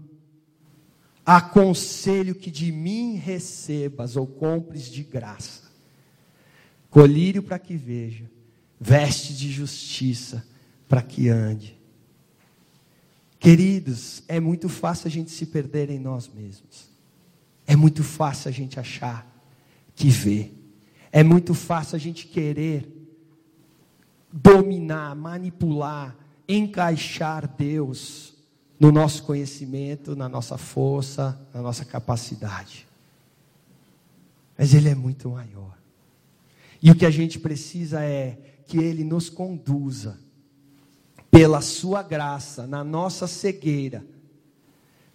[1.25, 5.63] Aconselho que de mim recebas ou compres de graça,
[6.89, 8.29] colírio para que veja,
[8.79, 10.45] veste de justiça
[10.87, 11.80] para que ande
[13.41, 16.91] Queridos, é muito fácil a gente se perder em nós mesmos.
[17.65, 19.27] É muito fácil a gente achar
[19.95, 20.51] que vê.
[21.11, 22.87] É muito fácil a gente querer
[24.31, 26.15] dominar, manipular,
[26.47, 28.35] encaixar Deus
[28.79, 32.87] no nosso conhecimento, na nossa força, na nossa capacidade.
[34.55, 35.75] Mas Ele é muito maior.
[36.79, 38.37] E o que a gente precisa é
[38.67, 40.19] que Ele nos conduza
[41.31, 44.05] pela sua graça, na nossa cegueira,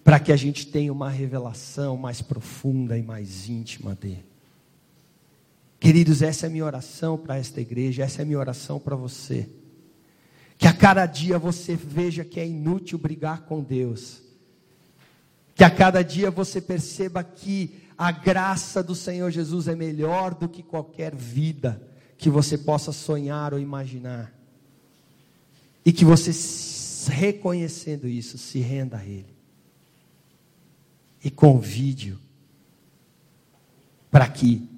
[0.03, 4.25] para que a gente tenha uma revelação mais profunda e mais íntima dele.
[5.79, 8.97] Queridos, essa é a minha oração para esta igreja, essa é a minha oração para
[8.97, 9.49] você.
[10.57, 14.23] Que a cada dia você veja que é inútil brigar com Deus.
[15.55, 20.49] Que a cada dia você perceba que a graça do Senhor Jesus é melhor do
[20.49, 21.83] que qualquer vida
[22.17, 24.36] que você possa sonhar ou imaginar.
[25.87, 26.33] E que você,
[27.13, 29.37] reconhecendo isso, se renda a Ele.
[31.23, 32.19] E convide-o
[34.11, 34.69] para que,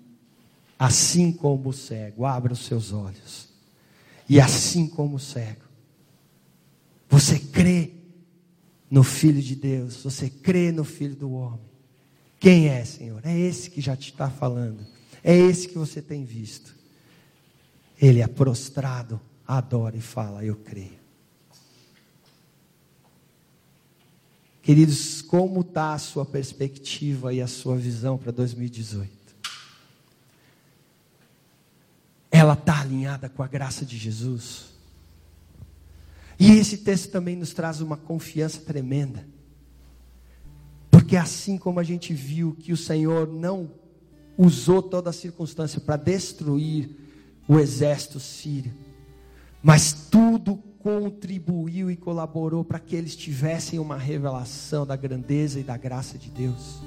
[0.79, 3.49] assim como o cego, abra os seus olhos.
[4.29, 5.65] E assim como o cego,
[7.09, 7.93] você crê
[8.91, 11.69] no Filho de Deus, você crê no Filho do homem.
[12.39, 13.23] Quem é, Senhor?
[13.25, 14.87] É esse que já te está falando.
[15.25, 16.77] É esse que você tem visto.
[17.99, 19.19] Ele é prostrado,
[19.49, 20.99] adora e fala: Eu creio.
[24.61, 29.11] Queridos, como está a sua perspectiva e a sua visão para 2018?
[32.31, 34.67] Ela está alinhada com a graça de Jesus?
[36.39, 39.27] E esse texto também nos traz uma confiança tremenda.
[40.91, 43.71] Porque assim como a gente viu que o Senhor não
[44.37, 46.91] usou toda a circunstância para destruir
[47.49, 48.75] o exército sírio,
[49.63, 55.77] mas tudo contribuiu e colaborou para que eles tivessem uma revelação da grandeza e da
[55.77, 56.81] graça de Deus.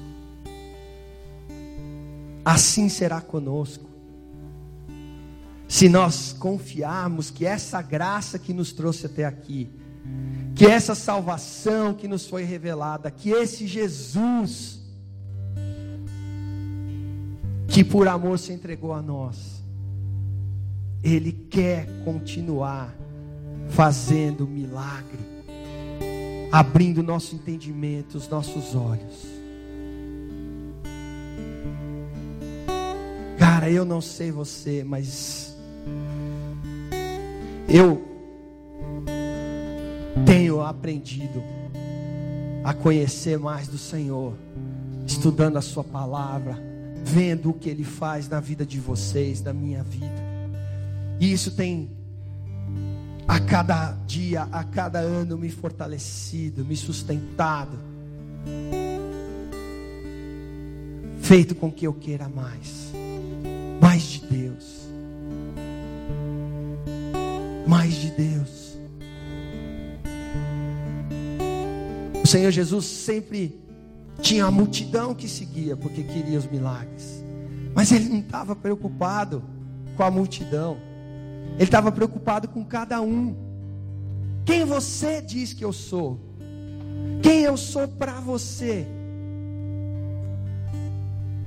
[2.43, 3.91] Assim será conosco
[5.67, 9.69] se nós confiarmos que essa graça que nos trouxe até aqui,
[10.53, 14.82] que essa salvação que nos foi revelada, que esse Jesus,
[17.69, 19.61] que por amor se entregou a nós,
[21.04, 22.95] Ele quer continuar
[23.70, 25.20] fazendo milagre,
[26.52, 29.26] abrindo nosso entendimento, os nossos olhos.
[33.38, 35.58] Cara, eu não sei você, mas
[37.68, 38.06] eu
[40.26, 41.41] tenho aprendido
[42.64, 44.34] a conhecer mais do Senhor,
[45.08, 46.62] estudando a Sua palavra,
[47.04, 50.30] vendo o que Ele faz na vida de vocês, na minha vida.
[51.22, 51.91] E isso tem
[53.28, 57.78] a cada dia, a cada ano me fortalecido, me sustentado,
[61.19, 62.91] feito com que eu queira mais,
[63.80, 64.82] mais de Deus.
[67.67, 68.80] Mais de Deus.
[72.24, 73.61] O Senhor Jesus sempre
[74.24, 77.24] tinha a multidão que seguia porque queria os milagres,
[77.76, 79.43] mas ele não estava preocupado
[79.95, 80.89] com a multidão,
[81.56, 83.36] ele estava preocupado com cada um.
[84.45, 86.20] Quem você diz que eu sou?
[87.22, 88.86] Quem eu sou para você?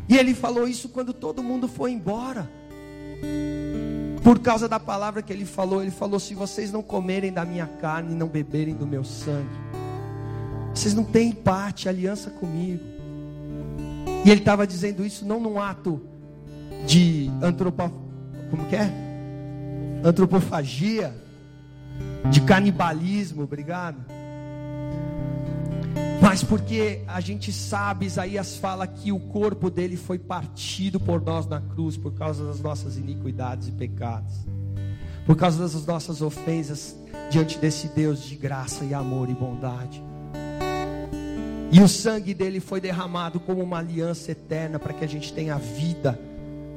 [0.09, 2.49] E ele falou isso quando todo mundo foi embora.
[4.23, 7.67] Por causa da palavra que ele falou, ele falou: se vocês não comerem da minha
[7.67, 9.49] carne e não beberem do meu sangue,
[10.75, 12.83] vocês não têm parte, aliança comigo.
[14.25, 16.01] E ele estava dizendo isso não num ato
[16.87, 17.93] de antropo,
[18.51, 19.14] como que é?
[20.05, 21.15] Antropofagia,
[22.31, 24.05] de canibalismo, obrigado
[26.25, 31.47] mas porque a gente sabe, Isaías fala que o corpo dele foi partido por nós
[31.47, 34.35] na cruz por causa das nossas iniquidades e pecados,
[35.27, 36.97] por causa das nossas ofensas
[37.31, 40.03] diante desse Deus de graça e amor e bondade.
[41.71, 45.59] E o sangue dele foi derramado como uma aliança eterna para que a gente tenha
[45.59, 46.19] vida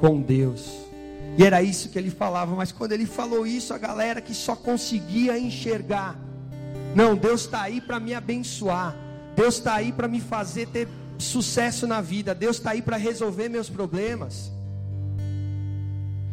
[0.02, 0.87] com Deus.
[1.38, 4.56] E era isso que ele falava, mas quando ele falou isso, a galera que só
[4.56, 6.18] conseguia enxergar,
[6.96, 8.96] não, Deus está aí para me abençoar.
[9.36, 10.88] Deus está aí para me fazer ter
[11.20, 12.34] sucesso na vida.
[12.34, 14.52] Deus está aí para resolver meus problemas.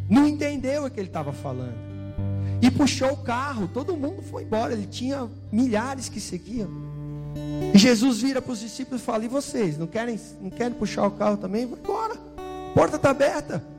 [0.09, 1.75] Não entendeu o que ele estava falando.
[2.63, 3.67] E puxou o carro.
[3.67, 4.73] Todo mundo foi embora.
[4.73, 6.69] Ele tinha milhares que seguiam.
[7.71, 9.77] E Jesus vira para os discípulos e fala: E vocês?
[9.77, 11.67] Não querem, não querem puxar o carro também?
[11.67, 12.13] Vai embora.
[12.15, 13.74] A porta está aberta.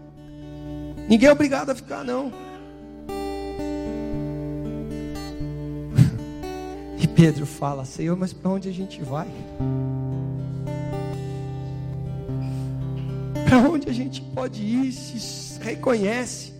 [1.08, 2.32] Ninguém é obrigado a ficar, não.
[7.14, 9.28] Pedro fala: Senhor, mas para onde a gente vai?
[13.48, 16.52] Para onde a gente pode ir se reconhece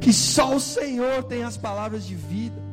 [0.00, 2.64] que só o Senhor tem as palavras de vida?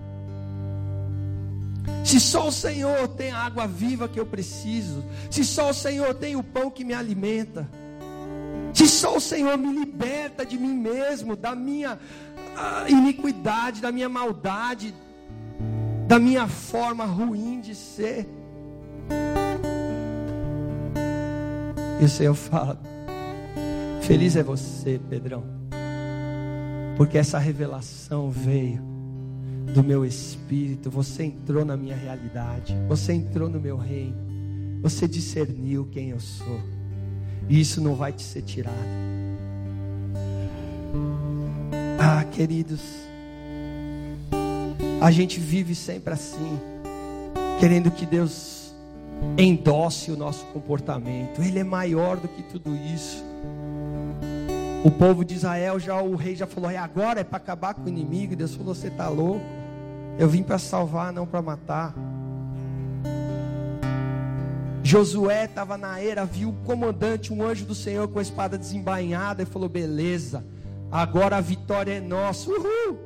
[2.03, 6.13] Se só o Senhor tem a água viva que eu preciso, se só o Senhor
[6.15, 7.69] tem o pão que me alimenta,
[8.73, 11.99] se só o Senhor me liberta de mim mesmo, da minha
[12.55, 14.93] ah, iniquidade, da minha maldade,
[16.07, 18.27] da minha forma ruim de ser.
[21.99, 22.79] E o Senhor fala:
[24.01, 25.43] Feliz é você, Pedrão,
[26.97, 28.81] porque essa revelação veio
[29.73, 30.89] do meu espírito.
[30.89, 34.17] Você entrou na minha realidade, você entrou no meu reino,
[34.81, 36.80] você discerniu quem eu sou.
[37.49, 38.75] E isso não vai te ser tirado.
[41.99, 42.81] Ah, queridos,
[45.01, 46.59] a gente vive sempre assim,
[47.59, 48.73] querendo que Deus
[49.37, 51.41] endosse o nosso comportamento.
[51.41, 53.23] Ele é maior do que tudo isso.
[54.83, 57.83] O povo de Israel já o rei já falou: "É agora é para acabar com
[57.83, 58.35] o inimigo".
[58.35, 59.45] Deus falou: "Você está louco?
[60.17, 61.93] Eu vim para salvar, não para matar".
[64.91, 69.41] Josué estava na era, viu o comandante, um anjo do Senhor com a espada desembainhada
[69.41, 70.43] e falou: "Beleza,
[70.91, 72.49] agora a vitória é nossa".
[72.49, 72.99] Uhul!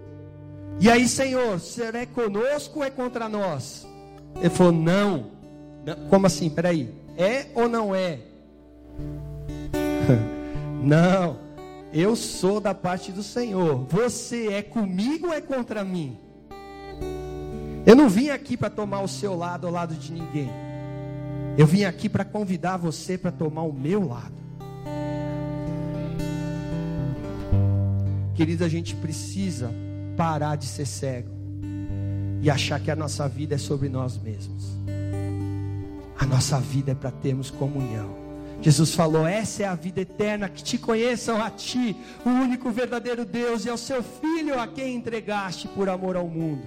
[0.79, 3.87] E aí, Senhor, será é conosco ou é contra nós?
[4.37, 5.27] Ele falou: "Não".
[6.09, 6.49] Como assim?
[6.49, 6.91] Peraí.
[7.15, 8.17] É ou não é?
[10.81, 11.37] não.
[11.93, 13.85] Eu sou da parte do Senhor.
[13.89, 16.17] Você é comigo ou é contra mim?
[17.85, 20.49] Eu não vim aqui para tomar o seu lado ao lado de ninguém.
[21.57, 24.35] Eu vim aqui para convidar você para tomar o meu lado.
[28.35, 29.71] Querido, a gente precisa
[30.17, 31.29] parar de ser cego
[32.41, 34.77] e achar que a nossa vida é sobre nós mesmos.
[36.19, 38.25] A nossa vida é para termos comunhão.
[38.61, 41.95] Jesus falou: Essa é a vida eterna, que te conheçam a ti,
[42.25, 46.63] o único verdadeiro Deus, e ao seu Filho a quem entregaste por amor ao mundo.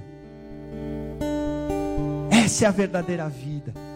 [2.31, 3.88] Essa é a verdadeira vida.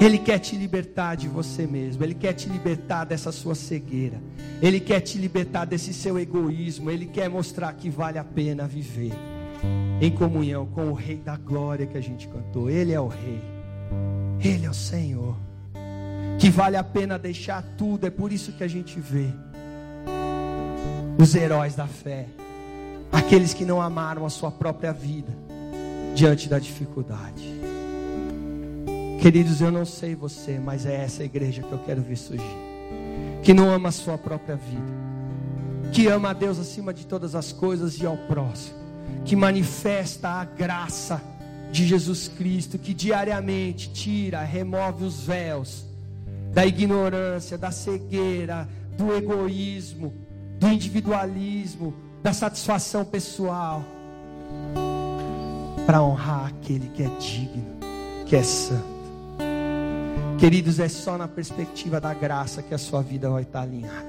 [0.00, 4.18] Ele quer te libertar de você mesmo, Ele quer te libertar dessa sua cegueira,
[4.62, 9.12] Ele quer te libertar desse seu egoísmo, Ele quer mostrar que vale a pena viver
[10.00, 12.70] em comunhão com o Rei da Glória que a gente cantou.
[12.70, 13.42] Ele é o Rei,
[14.42, 15.36] Ele é o Senhor
[16.40, 18.06] que vale a pena deixar tudo.
[18.06, 19.28] É por isso que a gente vê
[21.18, 22.26] os heróis da fé,
[23.12, 25.30] aqueles que não amaram a sua própria vida
[26.14, 27.59] diante da dificuldade.
[29.20, 32.56] Queridos, eu não sei você, mas é essa igreja que eu quero ver surgir.
[33.42, 34.82] Que não ama a sua própria vida,
[35.92, 38.78] que ama a Deus acima de todas as coisas e ao próximo,
[39.26, 41.22] que manifesta a graça
[41.70, 45.84] de Jesus Cristo, que diariamente tira, remove os véus
[46.54, 48.66] da ignorância, da cegueira,
[48.96, 50.14] do egoísmo,
[50.58, 53.84] do individualismo, da satisfação pessoal,
[55.84, 57.66] para honrar aquele que é digno,
[58.24, 58.99] que é santo.
[60.40, 64.06] Queridos, é só na perspectiva da graça que a sua vida vai estar alinhada.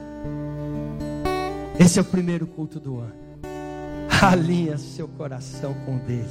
[1.77, 3.13] Esse é o primeiro culto do ano.
[4.21, 6.29] Alinha seu coração com o dele.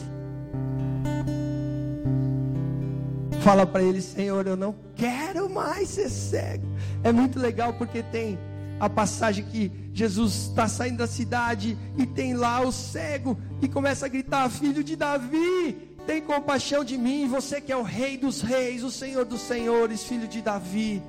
[3.42, 6.66] Fala para ele, Senhor, eu não quero mais ser cego.
[7.04, 8.38] É muito legal porque tem
[8.80, 14.06] a passagem que Jesus está saindo da cidade e tem lá o cego e começa
[14.06, 17.28] a gritar: Filho de Davi, tem compaixão de mim.
[17.28, 21.02] Você que é o Rei dos Reis, o Senhor dos Senhores, filho de Davi,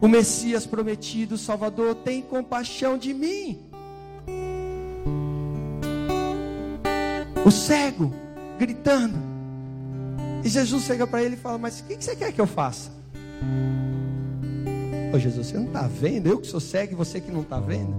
[0.00, 3.58] o Messias prometido, Salvador, tem compaixão de mim.
[7.44, 8.12] O cego
[8.58, 9.18] gritando.
[10.42, 12.90] E Jesus chega para ele e fala: Mas o que você quer que eu faça?
[15.14, 16.26] Ô Jesus, você não está vendo?
[16.26, 17.94] Eu que sou cego e você que não está vendo?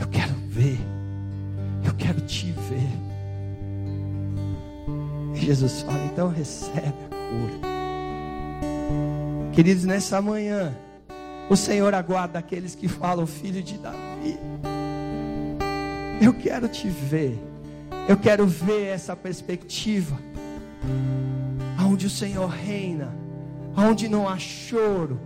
[0.00, 0.78] Eu quero ver.
[1.84, 3.13] Eu quero te ver.
[5.34, 7.74] E Jesus fala: Então recebe a cura.
[9.52, 10.74] Queridos, nessa manhã,
[11.48, 14.38] o Senhor aguarda aqueles que falam, filho de Davi.
[16.20, 17.38] Eu quero te ver.
[18.08, 20.18] Eu quero ver essa perspectiva,
[21.78, 23.14] aonde o Senhor reina,
[23.74, 25.18] aonde não há choro,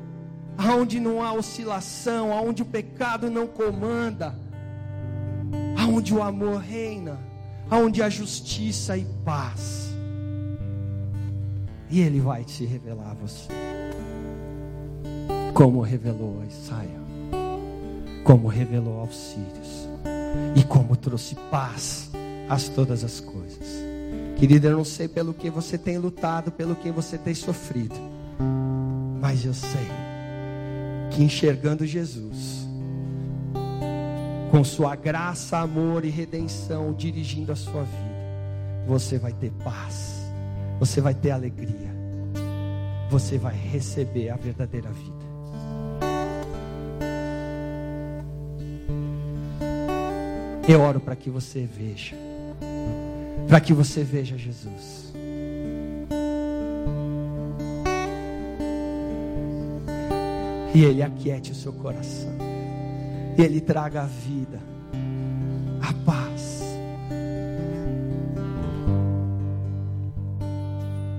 [0.56, 4.32] aonde não há oscilação, aonde o pecado não comanda,
[5.76, 7.18] aonde o amor reina,
[7.68, 9.88] aonde há justiça e paz.
[11.90, 13.48] E Ele vai te revelar a você,
[15.54, 17.00] como revelou a Isaia,
[18.22, 19.88] como revelou aos sírios,
[20.54, 22.10] e como trouxe paz
[22.48, 23.82] as todas as coisas.
[24.36, 27.96] Querida, eu não sei pelo que você tem lutado, pelo que você tem sofrido,
[29.20, 29.88] mas eu sei
[31.10, 32.68] que enxergando Jesus,
[34.50, 38.18] com sua graça, amor e redenção dirigindo a sua vida,
[38.86, 40.17] você vai ter paz,
[40.78, 41.90] você vai ter alegria,
[43.10, 45.28] você vai receber a verdadeira vida.
[50.68, 52.14] Eu oro para que você veja
[53.48, 55.10] para que você veja Jesus.
[60.74, 62.30] E Ele aquiete o seu coração.
[63.36, 64.60] E Ele traga a vida,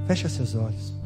[0.09, 0.98] Fecha seus olhos.